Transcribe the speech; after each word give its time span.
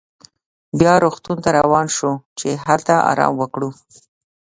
بیا 0.79 0.93
روغتون 1.03 1.37
ته 1.43 1.49
روان 1.59 1.87
شوو 1.95 2.13
چې 2.39 2.49
هلته 2.65 2.93
ارام 3.11 3.33
وکړو. 3.37 3.69